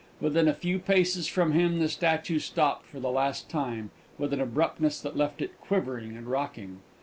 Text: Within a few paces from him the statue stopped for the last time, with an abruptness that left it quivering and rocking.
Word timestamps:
Within 0.19 0.47
a 0.47 0.53
few 0.55 0.79
paces 0.79 1.27
from 1.27 1.51
him 1.51 1.77
the 1.77 1.87
statue 1.87 2.39
stopped 2.39 2.87
for 2.87 2.99
the 2.99 3.11
last 3.11 3.49
time, 3.51 3.91
with 4.17 4.33
an 4.33 4.41
abruptness 4.41 4.99
that 4.99 5.15
left 5.15 5.43
it 5.43 5.61
quivering 5.61 6.17
and 6.17 6.25
rocking. 6.25 6.79